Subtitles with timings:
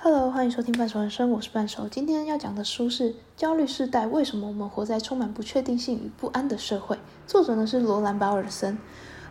[0.00, 1.88] Hello，欢迎收听半熟人生，我是半熟。
[1.88, 6.94] 今天要讲的书是《焦虑世代：为什么我们活在充满不确定性与不安的社会》，
[7.26, 8.78] 作者呢是罗兰·保尔森。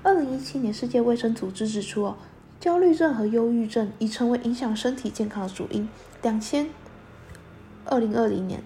[0.04, 2.18] 二零一七年，世界卫生组织指出哦，
[2.60, 5.88] 焦虑症和忧郁症已成为影响身体健康的主因。
[6.22, 6.70] 两千
[7.86, 8.62] 二零二零年，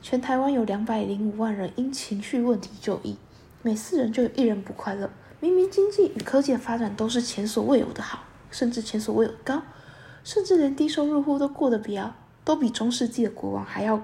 [0.00, 3.18] 全台湾有两百零五万人因情绪问题就医，
[3.60, 5.10] 每四人就有一人不快乐。
[5.40, 9.62] 明明经济与科技的发展都是前所未有的好，甚至前所未有的高。
[10.24, 14.02] 甚至连低收入户都过得比啊，都比中世纪的国王还要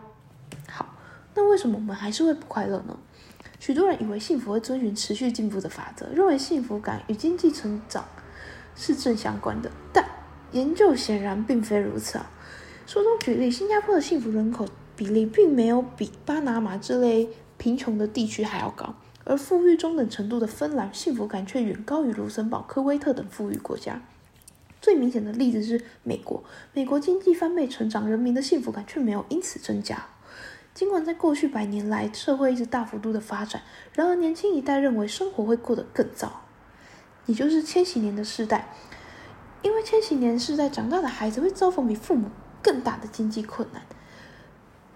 [0.69, 0.95] 好。
[1.35, 2.97] 那为什么我们还是会不快乐呢？
[3.61, 8.05] 许多人以为幸福会遵循持续进步的法则，认为幸福感与经济成长
[8.77, 9.71] 是正相关的。
[9.93, 10.05] 但
[10.53, 12.31] 研究显然并非如此啊。
[12.87, 24.01] 书中举例，新加坡的幸福人口比例并没有比巴拿马这类贫穷的地区还要高，而富裕中等程度的芬兰幸福感却远高于卢森堡、科威特等富裕国家。
[24.89, 26.43] 最明显的例子是美国，
[26.73, 30.07] 美国经济翻倍成长，人民的幸福感却没有因此增加。
[30.73, 33.61] 尽管在过去百年来社会一直大幅度的发展，
[33.93, 36.41] 然而年轻一代认为生活会过得更糟，
[37.27, 38.75] 也就是千禧年的世代。
[39.61, 42.31] 因为千禧年世代长大的孩子会遭逢比父母
[42.63, 43.83] 更大的经济困难。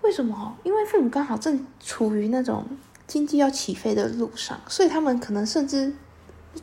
[0.01, 0.57] 为什么？
[0.63, 2.65] 因为父母刚好正处于那种
[3.07, 5.93] 经济要起飞的路上，所以他们可能甚至。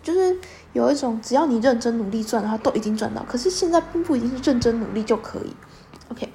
[0.01, 0.37] 就是
[0.73, 3.23] 有一种，只要你认真努力赚的话，都已经赚到。
[3.23, 5.53] 可是现在并不一定是认真努力就可以。
[6.09, 6.29] OK，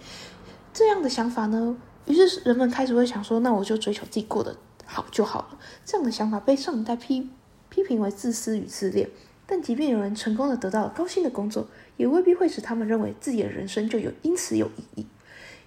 [0.72, 5.58] 这样的想法呢，于是人们开始会想说，那我就追求自己过得好就好了。
[5.84, 7.30] 这样的想法被上一代批
[7.68, 9.08] 批评为自私与自恋。
[9.46, 15.06] 但即便有人成功的得到了高薪的工作，也未必会使他们认为自己的人生就有因此有意义。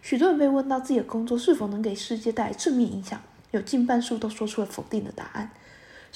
[0.01, 3.21] 许多人被问到自己的工作是否能给世界带来正面影响，
[3.51, 5.51] 有近半数都说出了否定的答案。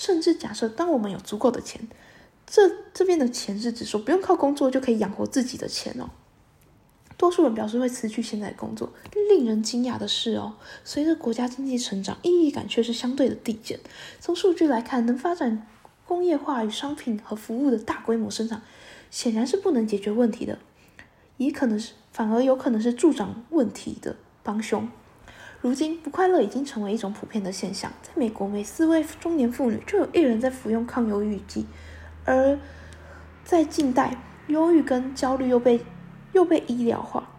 [0.01, 1.79] 甚至假设，当我们有足够的钱，
[2.47, 6.09] 这这边的钱是指说不用靠工作就可以养活自己的钱哦。
[7.17, 8.91] 多数人表示会辞去现在的工作。
[9.29, 13.79] 令人惊讶的是哦，随着国家经济成长，意义感却是相对的递减。
[14.19, 15.67] 从数据来看，能发展
[16.07, 18.63] 工业化与商品和服务的大规模生产，
[19.11, 20.57] 显然是不能解决问题的，
[21.37, 24.89] 也可能是反而有可能是助长问题的帮凶。
[25.61, 27.91] 如今，不快乐已经成为一种普遍的现象。
[28.01, 31.67] 在美国，每四位中年妇女就有一人在服用抗忧郁剂，
[32.25, 32.57] 而
[33.45, 34.17] 在近代，
[34.47, 35.79] 忧郁跟焦虑又被
[36.33, 37.29] 又被医疗化。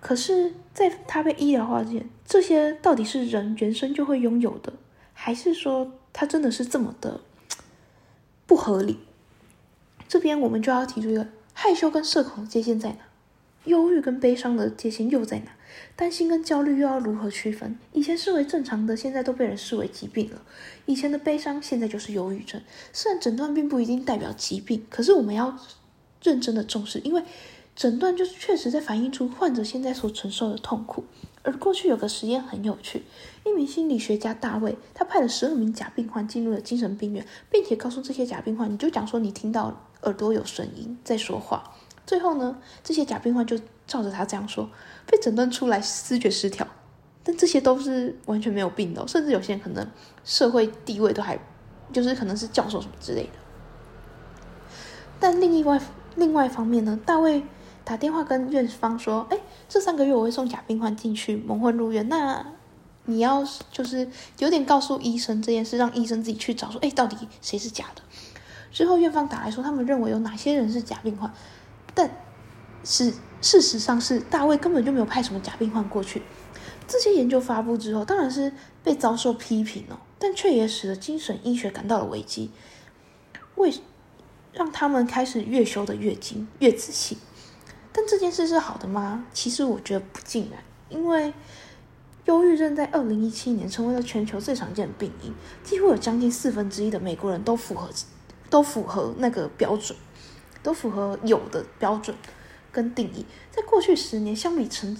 [0.00, 4.72] 可是，在它被医疗化之前，这些到底是人原生就会拥有的，
[5.12, 7.20] 还是说它真的是这么的
[8.46, 8.98] 不合理？
[10.08, 12.96] 这边我们就要提出一个害羞跟社恐的界限在哪？
[13.64, 15.52] 忧郁跟悲伤的界限又在哪？
[15.96, 17.78] 担心跟焦虑又要如何区分？
[17.92, 20.42] 以前视为正常的，现在都被人视为疾病了。
[20.86, 22.60] 以前的悲伤，现在就是忧郁症。
[22.92, 25.58] 虽然诊断并不一定代表疾病，可是我们要
[26.22, 27.22] 认真的重视，因为
[27.74, 31.04] 诊断就是确实在反映出患者现在所承受的痛苦。
[31.44, 33.02] 而过去有个实验很有趣，
[33.44, 41.74] 一名心理学家大卫，他派了十二名假病患进入了精神病院，并且告诉这些假病患，你就讲说你听到耳朵有声音在说话。
[42.06, 44.68] 最后呢，这些假病患就照着他这样说，
[45.06, 46.66] 被诊断出来思觉失调，
[47.22, 49.86] 但这些都是完全没有病的，甚至有些人可能
[50.24, 51.38] 社会地位都还，
[51.92, 53.30] 就是可能是教授什么之类的。
[55.20, 55.80] 但另外
[56.16, 57.42] 另外一方面呢，大卫
[57.84, 59.38] 打电话跟院方说：“哎，
[59.68, 62.44] 这三个月我会送假病患进去蒙混入院，那
[63.04, 68.02] 你要就是有点告诉医生这件事，让医生自己去找说，哎，到底谁是假的。”
[68.72, 71.32] 之后院方打来说，他们认为有哪些人是假病患。
[71.94, 72.10] 但
[72.84, 76.22] 是事实上是大卫根本就没有派什么假病患过去。
[76.86, 82.50] 这些研究发布之后，当然是被遭受批评哦，但却也使得精神医学感到了危机。
[83.56, 83.72] 为
[84.52, 87.18] 让他们开始越修的越精越仔细。
[87.92, 89.24] 但这件事是好的吗？
[89.32, 91.32] 其实我觉得不尽然，因为
[92.24, 95.32] 忧郁症在二零一七年成为了全球最常见的病因，
[95.62, 97.88] 几乎有将近四分之一的美国人都符合
[98.50, 99.96] 都符合那个标准。
[100.62, 102.16] 都符合有的标准
[102.72, 104.96] 跟定义，在过去十年相比成，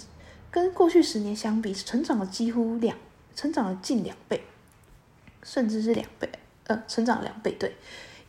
[0.51, 2.95] 跟过去十年相比，成长了几乎两，
[3.35, 4.43] 成长了近两倍，
[5.41, 6.29] 甚至是两倍，
[6.67, 7.51] 呃，成长两倍。
[7.59, 7.75] 对，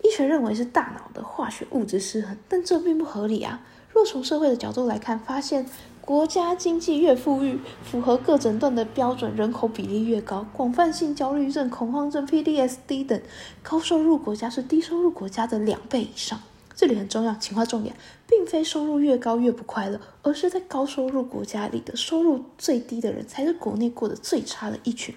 [0.03, 3.61] 医学认为是大脑的化学物质失衡，但这并不合理啊。
[3.93, 5.67] 若从社会的角度来看，发现
[6.01, 13.23] 国家经济越富裕，符合各诊断的标准，人口比例越高，广泛性焦虑症、恐慌症、PDSD 等，
[13.63, 16.41] 高收入国家是低收入国家的两倍以上。
[16.77, 17.95] 这里很重要，请划重点，
[18.29, 25.15] 并非收入越高越不快乐，而是在高收入国家里的收入最低的人才是国内过得最差的一群。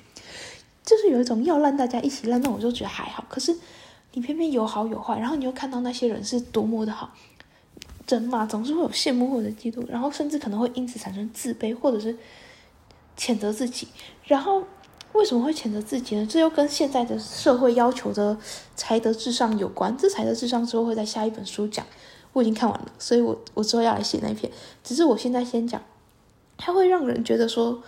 [0.86, 3.26] 就是有一种要烂大家一起烂，那我就觉得还好。
[3.28, 3.54] 可是
[4.14, 7.12] 你偏偏有好有坏，然后你又看到那些人是多么的好，
[8.08, 12.16] 人嘛，总是会有羡慕或者嫉妒，然后甚至可能会因此产生自卑或者是
[13.18, 13.88] 谴责自己。
[14.26, 14.64] 然后
[15.18, 16.26] 为什么会谴责自己呢？
[16.30, 18.38] 这又跟现在的社会要求的
[18.76, 19.98] 才德至上有关。
[19.98, 21.86] 这才德至上之后会在下一本书讲，
[22.34, 24.52] 我已经看完了，所以我我之后要来写那篇。
[24.84, 25.82] 只是我现在先讲，
[26.58, 27.82] 它会让人觉得说，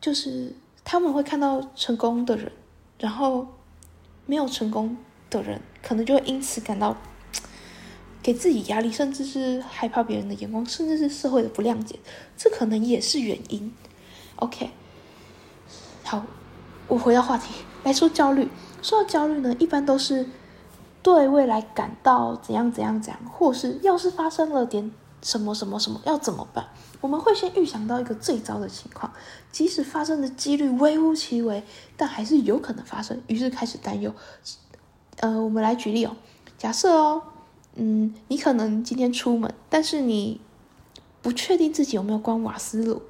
[0.00, 2.52] 就是他们会看到成功的人，
[2.98, 3.46] 然后
[4.26, 4.96] 没有成功
[5.30, 6.96] 的人，可能就会因此感到。
[8.22, 11.98] 给自己压力，甚至是害怕别人的眼光，甚至是社会的不谅解，
[12.36, 13.72] 这可能也是原因。
[14.36, 14.68] OK，
[16.10, 16.24] 好，
[16.88, 17.54] 我回到话题
[17.84, 18.48] 来说焦虑。
[18.82, 20.26] 说到焦虑呢，一般都是
[21.04, 24.90] 对未来感到怎样怎样怎样，或是要是发生了点
[25.22, 26.66] 什么什么什么要怎么办？
[27.00, 29.12] 我们会先预想到一个最糟的情况，
[29.52, 31.62] 即使发生的几率微乎其微，
[31.96, 34.12] 但还是有可能发生，于是开始担忧。
[35.20, 36.16] 呃，我们来举例哦，
[36.58, 37.22] 假设哦。
[37.76, 40.40] 嗯，你可能今天出门，但是你
[41.22, 43.02] 不确定自己有没有关瓦斯炉，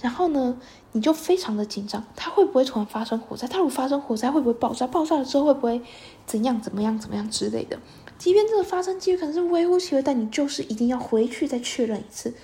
[0.00, 0.58] 然后呢，
[0.92, 3.46] 你就非常的紧张，它会不会突然发生火灾？
[3.46, 4.86] 它如果发生火灾，会不会爆炸？
[4.86, 5.82] 爆炸了之后会不会
[6.26, 7.78] 怎样怎么样怎么样之类的？
[8.18, 12.34] 即便这个发生几率可能是微乎其微，但你就是一定要回去再确认一次，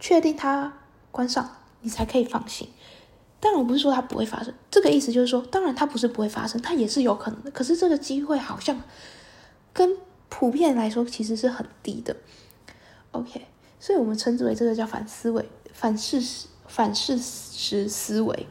[0.00, 0.72] 确定它
[1.10, 2.68] 关上，你才可以放心。
[3.40, 7.50] 当然，我不是说它不会发生，这个意思就是说，当然它不是不会发生，它也是有可能的。
[7.50, 8.80] 可是这个机会好像
[9.72, 9.96] 跟
[10.28, 12.16] 普遍来说，其实是很低的。
[13.10, 13.46] OK，
[13.82, 18.46] 所以我们称之为这个叫反思维、反事实、反事实思维。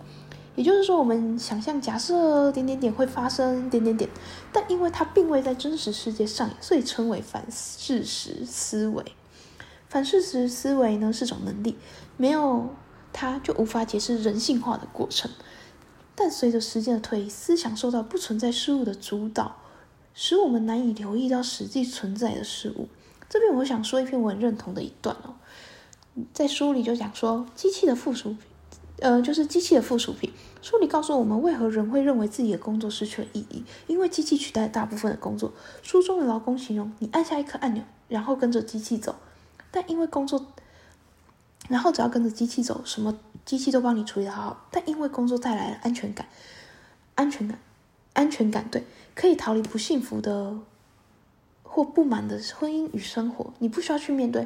[0.58, 4.10] 也就是说，我们想象假设点点点会发生点点点，
[4.52, 9.06] 但因为它并未在真实世界上，所以称为反事实思维。
[9.88, 11.78] 反事实思维呢是种能力，
[12.18, 12.76] 没有
[13.14, 15.32] 它就无法解释人性化的过程。
[16.14, 19.56] 但随着时间的推移，思想受到不存在事物的主导。
[20.14, 22.90] 使我们难以留意到实际存在的事物。
[23.32, 25.36] 这边我想说一篇我很认同的一段哦，
[26.34, 28.40] 在书里就讲说，机器的附属品，
[29.00, 30.34] 呃，就是机器的附属品。
[30.62, 33.64] 书里告诉我们，为何人会认为自己的工作失去了意义？
[33.88, 35.54] 因为机器取代了大部分的工作。
[35.82, 39.16] 书中的劳工形容，你按下一颗按钮，然后跟着机器走。
[39.72, 40.48] 但因为工作，
[41.70, 44.68] 然后只要跟着机器走，什么机器都帮你处理好。
[44.70, 46.28] 但因为工作带来了安全感，
[47.16, 47.58] 安全感。
[48.14, 48.84] 安全感对，
[49.16, 50.54] 可以逃离不幸福的
[51.72, 53.54] 或不满的婚姻与生活。
[53.60, 54.42] 你不需要去面对。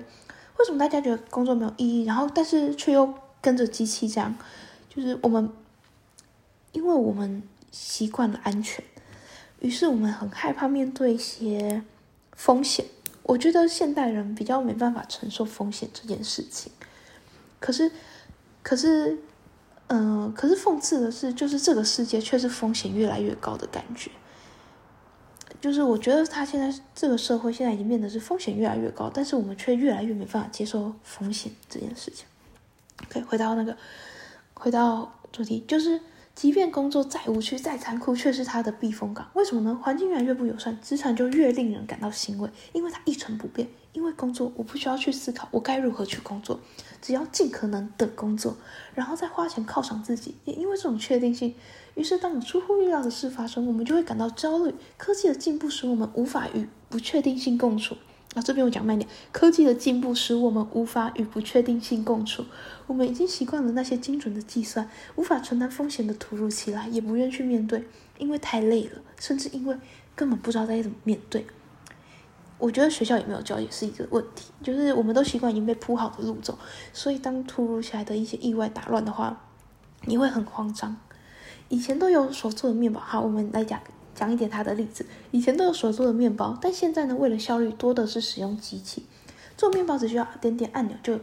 [0.58, 2.06] 为什么大家觉得工作没有意义？
[2.06, 3.12] 然后，但是却又
[3.42, 4.36] 跟着机器这样，
[4.88, 5.50] 就是我们，
[6.72, 7.42] 因为我们
[7.72, 8.86] 习惯了安全，
[9.60, 11.82] 于是我们很害怕面对一些
[12.36, 12.86] 风险。
[13.24, 16.72] 我觉得现代人比较没办法承受风险这件事情。
[17.60, 17.92] 可是，
[18.62, 19.18] 可是。
[19.88, 24.10] 嗯，可是讽刺的是，就是这个世界却是风险越来越高的感觉。
[25.66, 32.28] 就是我觉得他现在这个社会现在已经变得是风险越来越高，但是我们却越来越没办法接受风险这件事情。
[33.10, 33.76] 可以回到那个，
[34.54, 36.00] 回到主题，就是。
[36.36, 39.26] 即便工作再无趣、再残酷，却是他的避风港。
[39.34, 39.80] 为什么呢？
[39.82, 43.68] 环境越来越不友善，职场就越令人感到欣慰，因为它一成不变。
[43.94, 46.60] 因为工作，我不需要去思考我该如何去工作，
[47.02, 48.58] 只要尽可能的工作，
[48.94, 50.36] 然后再花钱犒赏自己。
[50.44, 51.56] 也因为这种确定性，
[51.94, 54.76] 于是当你出乎意料的事发生，我们就会感到焦虑。
[54.98, 57.96] 科技的进步使我们无法与不确定性共处。
[58.36, 62.44] 那这边我讲慢点，科技的进步使我们无法与不确定性共处。
[62.86, 67.88] 我们已经习惯了那些精准的计算，无法承担风险的突如其来，也不愿去面对，
[68.18, 69.78] 因为太累了，甚至因为
[70.16, 71.48] 根本不知道该怎么面对。
[72.58, 76.60] 我觉得学校也没有教也是一个问题，就是我们都习惯已经被铺好的路走，
[76.92, 79.42] 所以当突如其来的一些意外打乱的话，
[80.02, 80.98] 你会很慌张。
[81.70, 83.80] 以前都有手做的面包，好，我们来讲。
[84.16, 89.06] 讲一点他的例子，以前都有手做的面包，但现在呢，为了效率，多的是使用机器。
[89.58, 91.20] 做面包，只需要点点按钮，就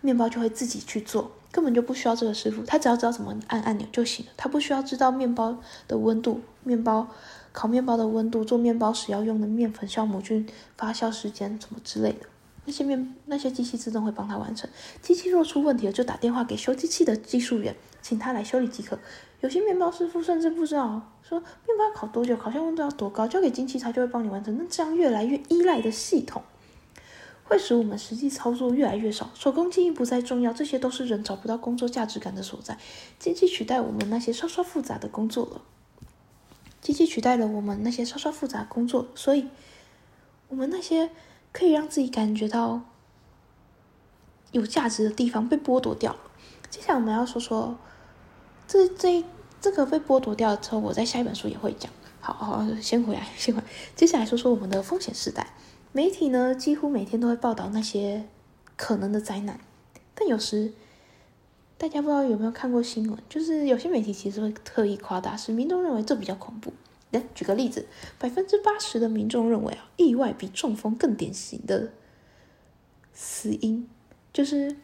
[0.00, 7.08] 面包就会自己去做，根本就不需要这个师傅，他只要知道怎么按按钮就行了，他不需要知道面包的温度、面包
[7.52, 12.26] 烤面包的温度、做面包时要用的面粉、酵母菌、发酵时间什么之类的，
[12.64, 14.68] 那些面那些机器自动会帮他完成。
[15.00, 17.76] 机器若出问题了，就打电话给修机器的技术员，
[18.06, 18.96] 请他来修理即可。
[19.40, 24.56] 有些面包师傅甚至不知道说面包烤多久，烤箱温度要多高，交给机器他就会帮你完成。
[24.56, 26.40] 那这样越来越依赖的系统，
[27.42, 30.52] 会使我们实际操作越来越少，手工技艺不再重要。
[30.52, 32.78] 这些都是人找不到工作价值感的所在。
[33.18, 35.60] 机器取代我们那些稍稍复杂的工作了，
[36.80, 39.48] 机器取代了我们那些稍稍复杂工作，所以
[40.46, 41.10] 我们那些
[41.50, 42.82] 可以让自己感觉到
[44.52, 46.20] 有价值的地方被剥夺掉了。
[46.70, 47.76] 接下来我们要说说。
[48.68, 49.24] 这这
[49.60, 51.90] 这个被剥夺掉之后，我在下一本书也会讲。
[52.20, 53.66] 好好，先回来， 先回来。
[53.94, 55.54] 接下来说说我们的风险时代。
[55.92, 58.26] 媒体呢几乎每天都会报道那些
[58.76, 59.58] 可能的灾难，
[60.14, 60.72] 但有时
[61.78, 66.72] 大家不知道有没有看过新闻，就是有些媒体其实会特意夸大，使民众认为这比较恐怖。
[67.12, 67.86] 来举个例子，
[68.18, 71.92] 百分之八十的民众认为啊，意外比中风更典型的
[73.14, 73.88] 死因，
[74.32, 74.76] 就是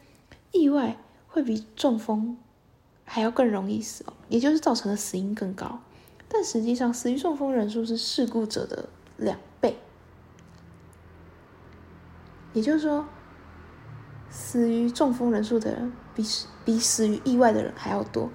[0.53, 0.97] 意外
[1.27, 2.39] 会比中风
[3.13, 5.79] 还要更容易死哦，也就是造成的死因更高。
[6.31, 8.89] 但实际上，死于中风人数是事故者的
[9.19, 9.77] 两倍，
[12.55, 13.07] 也就是说，
[14.31, 18.31] 死于中风人数的人比死比死于意外的人还要多。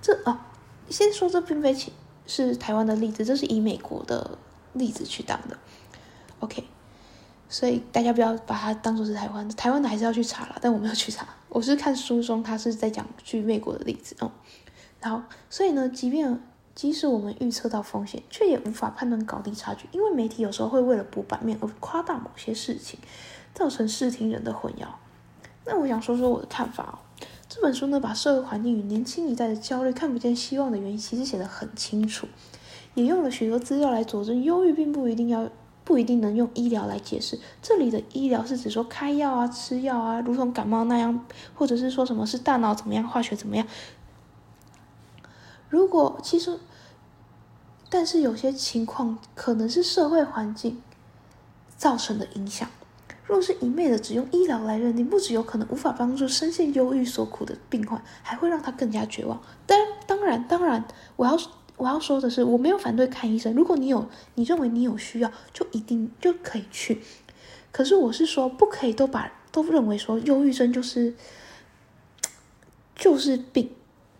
[0.00, 0.52] 这啊，
[0.88, 1.76] 先说这并非。
[2.24, 4.38] 是台湾的例子，这是以美国的
[4.74, 5.58] 例子去当的
[6.38, 6.64] ，OK，
[7.52, 14.32] 所以大家不要把它当做是台湾的，台湾的还是要去查了，但我没有去查， 我是看书中他是在讲去美国的例子哦，
[14.98, 16.40] 然后所以呢，即便
[16.74, 22.98] 即使我们预测到风险，却也无法判断高低差距，因为媒体有时候会为了补版面而夸大某些事情，
[23.52, 24.86] 造成视听人的混淆。
[25.66, 26.98] 那我想说说我的看法哦。
[27.50, 32.26] 这本书呢，把社会环境与年轻一代的焦虑、看不见希望的原因，其实写得很清楚，
[32.94, 35.46] 也用了许多资料来佐证，忧郁并不一定要
[35.84, 37.38] 不一定能用医疗来解释。
[37.60, 41.24] 这里的医疗是指说开药啊、吃药啊，如同感冒那样，
[41.54, 43.66] 或者是说什么是大脑怎么样、化学怎么样。
[45.68, 46.58] 如果其实，
[47.88, 50.80] 但是有些情况可能是社会环境
[51.76, 52.68] 造成的影响。
[53.24, 59.40] 若是一昧的只用医疗来认定，不只有可能无法帮助深陷忧郁所苦的病患，还会让他更加绝望。
[59.66, 60.84] 当当然，当然，
[61.16, 61.38] 我要
[61.82, 63.52] 我要说的是，我没有反对看医生。
[63.54, 67.02] 如果你有，你认为你有需要，就一定就可以去。
[67.72, 71.12] 可是我是说，不可以都把都认为说忧郁症就是
[72.94, 73.68] 就是病，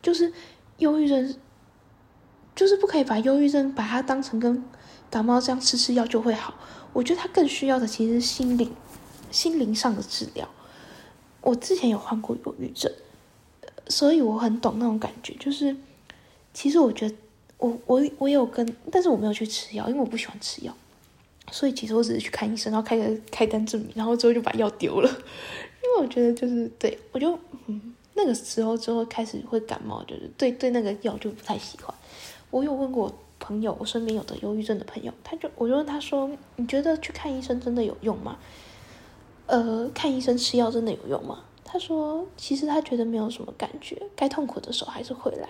[0.03, 0.33] 就是
[0.79, 1.37] 忧郁症，
[2.57, 4.65] 就是不可以把忧郁症把它当成跟
[5.09, 6.55] 感冒这样吃吃药就会好。
[6.93, 8.73] 我觉得他更需要的其实是心理。
[9.31, 10.49] 心灵上的治疗，
[11.41, 12.93] 我之前有患过忧郁症，
[13.87, 15.33] 所以我很懂那种感觉。
[15.37, 15.77] 就是，
[16.53, 17.15] 其实我觉得，
[17.63, 20.75] 我我我有跟，但是我没有去吃药，因为我不喜欢吃药。
[21.53, 25.09] 所以其实我只是去看医生，然后开个开单证明，然后之后就把药丢了。
[25.85, 31.95] 因为我觉得就是对我就嗯那个时候之后开始会感冒，就是对对那个药就不太喜欢。
[32.51, 38.37] 我有问过朋友，我身边有的忧郁症的朋友，他就我就问他说：“你觉得去看医生真的有用吗？”
[39.47, 41.45] 呃，看医生吃药真的有用吗？
[41.65, 45.49] 他说，其实他觉得没有什么感觉，该痛苦的时候还是会来。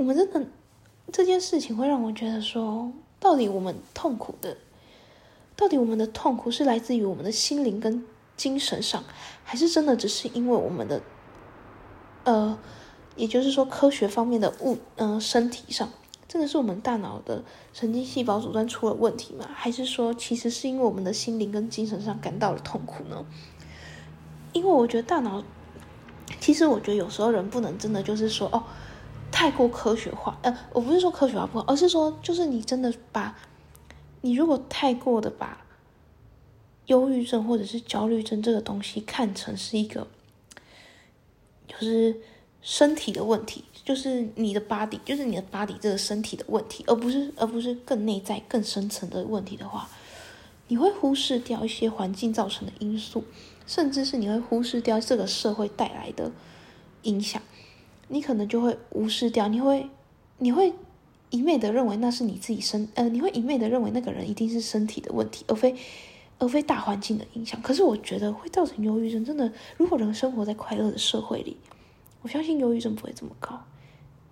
[0.00, 0.46] 我们真的
[1.12, 4.56] 这件事情会让我觉得说，到底我们痛苦的，
[5.54, 8.02] 到底我们的痛苦是来自于我们的心灵跟
[8.34, 9.04] 精神上，
[9.44, 11.02] 还是真的只是因为我们的，
[12.24, 12.58] 呃，
[13.14, 15.90] 也就是说科学方面的物，嗯，身体上。
[16.26, 19.50] 真的是我们大脑的神经细胞阻断出了问题吗？
[19.52, 23.26] 还是说，其实是因为我们的心灵跟精神上感到了痛苦呢？
[24.54, 25.44] 因为我觉得大脑，
[26.40, 28.64] 其实我觉得有时候人不能真的就是说哦，
[29.30, 30.38] 太过科学化。
[30.42, 33.36] 呃，我不是说科学化不好，而是说，就是你真的把，
[34.20, 35.64] 你如果太过的把
[36.86, 40.06] 忧郁症或者是焦虑症这个东西看成是一个，
[41.68, 42.20] 就是
[42.60, 43.64] 身体的问题。
[43.82, 49.88] 就是你的 body，就是你的 body 这个身体的问题，而不是而不是更内在、更深层的问题的话，
[50.68, 53.24] 你会忽视掉一些环境造成的因素，
[53.66, 56.30] 甚至是你会忽视掉这个社会带来的
[57.02, 57.42] 影响，
[58.10, 59.88] 你可能就会无视掉，你会
[60.36, 60.74] 你会
[61.30, 65.74] 一昧的认为那是你自己身，呃，你会一昧的认为那个人一定是身体的问题，而非
[66.38, 67.62] 而非大环境的影响。
[67.62, 71.56] 可是我觉得会造成忧郁症，真的，如果人生活在快乐的社会里。
[72.22, 73.64] 我相信忧郁症不会这么高，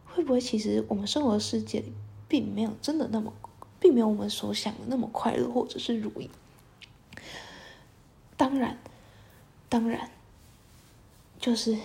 [0.05, 1.91] 会不会其实我们生活的世界里
[2.29, 3.33] 并没有真的那么，
[3.81, 6.29] 并没有我们所想的那么快乐或者是如意？
[8.37, 8.79] 当然，
[9.71, 10.11] 当然，
[11.41, 11.79] 就是，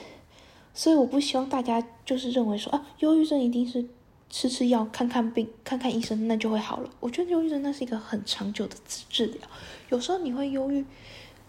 [0.74, 3.86] 所以我不希望大家就是认为说啊，忧郁症一定是
[4.30, 6.90] 吃吃药、看看病、看看医生那就会好了。
[7.00, 9.42] 我觉得忧郁症那是一个很长久的治疗，
[9.90, 10.86] 有时候你会忧郁。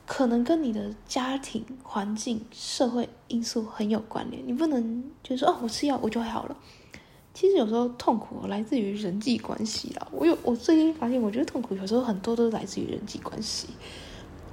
[0.07, 4.47] 可能跟你的家庭环境、社会因素很有关联。
[4.47, 6.55] 你不能就说哦，我吃药我就会好了。
[7.33, 10.07] 其实有时候痛苦来自于人际关系啦。
[10.13, 13.69] 我有我最近发现，我觉得痛苦有时候很多都来自于人际关系。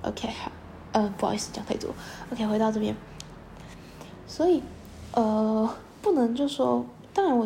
[0.03, 0.49] OK，好，
[0.93, 1.93] 呃，不好意思讲太多。
[2.31, 2.95] OK，回到这边。
[4.31, 4.63] 所以，
[5.11, 7.45] 呃，不能就说，当然我。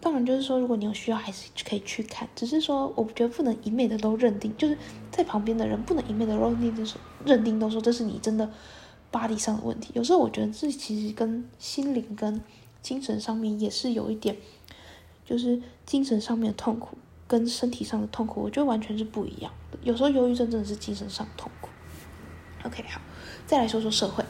[0.00, 2.28] 当然，就是说，如果你有需要，还是可以去看。
[2.36, 4.78] 只是说，我觉得不能一昧的都认定，就是
[5.10, 6.94] 在旁边的人不能一昧的认定，就是
[7.24, 8.48] 认定都说这是你真的
[9.10, 9.90] body 上的问题。
[9.94, 12.40] 有时候我觉得这其实跟心灵跟
[12.80, 14.36] 精神上面也是有一点，
[15.26, 16.96] 就是精神上面的痛苦
[17.26, 19.78] 跟身体上的痛苦，我觉得完全是不一样的。
[19.82, 21.70] 有时候忧郁症真的是精神上的痛苦。
[22.64, 23.00] OK，好，
[23.48, 24.24] 再来说说社会。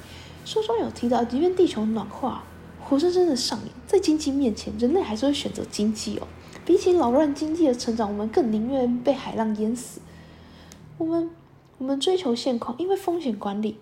[0.49, 2.43] 书中有提到，即便地球暖化，
[2.81, 6.27] 活生生的上演在经济面前，人类还是会选择经济哦。
[6.65, 10.01] 比起扰乱经济的成长，我们更宁愿被海浪淹死。
[10.97, 11.29] 我们
[11.77, 13.77] 我们追求现况，因为风险管理。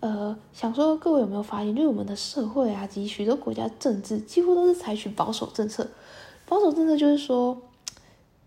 [0.00, 5.88] 呃，想说各位有没有发现，就是我们的社会啊，及许多国家政治几乎都是采取保守政策。
[6.46, 7.56] 保守政策就是说，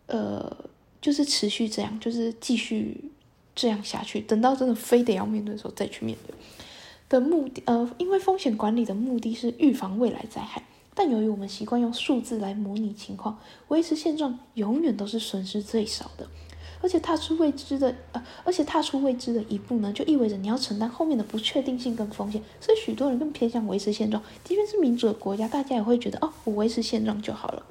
[0.08, 0.58] 呃，
[1.01, 3.10] 就是持续这样，就是继续
[3.56, 6.36] 这样下去，等到真的非得要面对的时候再去面对。
[7.12, 10.63] 的目的，呃，因为风险管理的目的是预防未来灾害，
[10.96, 13.38] 但由于我们习惯用数字来模拟情况，
[13.68, 16.25] 维持现状永远都是损失最少的。
[16.82, 22.41] 而且踏出未知的，呃，而且踏出未知的一步呢，就意味着你要承担后面的不确定性跟风险。
[22.60, 27.63] 所以许多人更偏向维持现状，即便是民主的国家，大家也会觉得，哦，我维持现状就好了，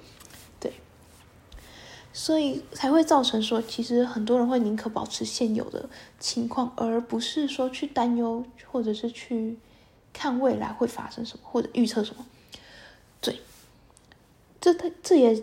[2.12, 5.88] 所以才会造成说，其实很多人会宁可保持现有的
[6.18, 9.58] 情况，而不是说去担忧，或者是去
[10.12, 12.26] 看未来会发生什么，或者预测什么。
[13.20, 13.40] 对，
[14.60, 15.42] 这他这也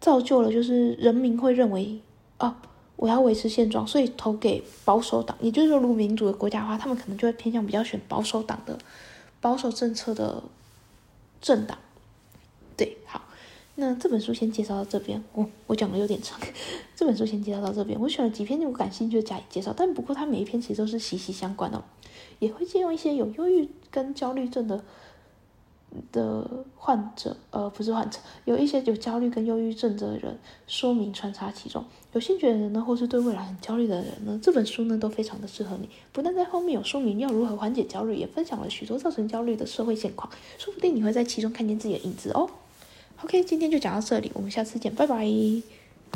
[0.00, 2.00] 造就了，就是人民会认为，
[2.38, 2.56] 哦。
[2.98, 5.36] 我要维持现状，所以投给保守党。
[5.42, 8.78] 也就是说，如民主的国家的话，他们可能就会偏向比较选保守党的
[9.38, 10.42] 保守政策的
[11.42, 11.76] 政党。
[12.74, 13.20] 对，好，
[13.76, 15.22] 那这本书先介绍到这边。
[15.32, 16.40] 我我讲的有点长，
[16.96, 18.00] 这本书先介绍到这边。
[18.00, 21.82] 我选了几篇我感兴趣的加以介绍，但不过它每一篇其实都是息息相关的，
[22.38, 24.82] 也会借用一些有忧郁跟焦虑症的。
[26.12, 31.82] 的患者，呃，不是患者，有一些有焦虑跟忧郁症的人，说明穿插其中。
[32.12, 35.88] 有兴趣的人呢，或是对未来很焦虑的人呢，这本书呢都非常的适合你。
[36.12, 42.50] 不但在后面有说明要如何缓解焦虑，也分享了许多造成焦虑的社会现况，说不定你会在其中看见自己的影子哦。
[43.24, 45.26] OK，今天就讲到这里，我们下次见，拜拜。